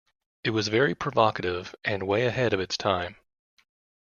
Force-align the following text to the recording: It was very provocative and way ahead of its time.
It 0.43 0.49
was 0.49 0.67
very 0.69 0.95
provocative 0.95 1.75
and 1.85 2.07
way 2.07 2.25
ahead 2.25 2.53
of 2.53 2.59
its 2.59 2.75
time. 2.75 3.17